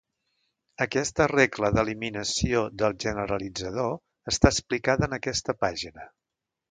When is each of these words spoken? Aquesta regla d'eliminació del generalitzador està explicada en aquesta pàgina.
Aquesta 0.83 1.25
regla 1.31 1.69
d'eliminació 1.75 2.63
del 2.83 2.97
generalitzador 3.05 4.33
està 4.35 4.53
explicada 4.55 5.11
en 5.11 5.15
aquesta 5.19 5.57
pàgina. 5.67 6.09